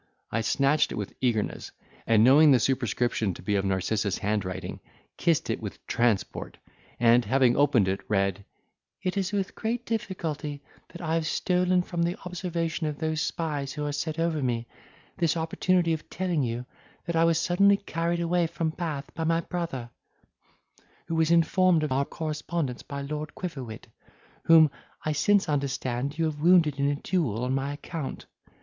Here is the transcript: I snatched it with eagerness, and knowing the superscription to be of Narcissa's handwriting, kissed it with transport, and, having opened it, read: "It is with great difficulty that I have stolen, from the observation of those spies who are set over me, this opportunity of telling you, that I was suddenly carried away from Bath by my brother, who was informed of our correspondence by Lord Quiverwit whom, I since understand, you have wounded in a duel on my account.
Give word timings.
I 0.31 0.41
snatched 0.41 0.91
it 0.91 0.95
with 0.95 1.13
eagerness, 1.21 1.71
and 2.07 2.23
knowing 2.23 2.49
the 2.51 2.59
superscription 2.59 3.35
to 3.35 3.43
be 3.43 3.55
of 3.55 3.63
Narcissa's 3.63 4.17
handwriting, 4.17 4.79
kissed 5.15 5.51
it 5.51 5.61
with 5.61 5.85
transport, 5.85 6.57
and, 6.99 7.23
having 7.23 7.55
opened 7.55 7.87
it, 7.87 8.01
read: 8.09 8.43
"It 9.03 9.15
is 9.15 9.31
with 9.31 9.53
great 9.53 9.85
difficulty 9.85 10.63
that 10.89 11.01
I 11.01 11.13
have 11.13 11.27
stolen, 11.27 11.83
from 11.83 12.01
the 12.01 12.17
observation 12.25 12.87
of 12.87 12.97
those 12.97 13.21
spies 13.21 13.73
who 13.73 13.85
are 13.85 13.91
set 13.91 14.17
over 14.17 14.41
me, 14.41 14.65
this 15.17 15.37
opportunity 15.37 15.93
of 15.93 16.09
telling 16.09 16.41
you, 16.41 16.65
that 17.05 17.15
I 17.15 17.23
was 17.23 17.37
suddenly 17.37 17.77
carried 17.77 18.21
away 18.21 18.47
from 18.47 18.71
Bath 18.71 19.05
by 19.13 19.23
my 19.23 19.41
brother, 19.41 19.91
who 21.05 21.13
was 21.13 21.29
informed 21.29 21.83
of 21.83 21.91
our 21.91 22.05
correspondence 22.05 22.81
by 22.81 23.03
Lord 23.03 23.35
Quiverwit 23.35 23.85
whom, 24.45 24.71
I 25.05 25.11
since 25.11 25.47
understand, 25.47 26.17
you 26.17 26.25
have 26.25 26.41
wounded 26.41 26.79
in 26.79 26.89
a 26.89 26.95
duel 26.95 27.43
on 27.43 27.53
my 27.53 27.73
account. 27.73 28.25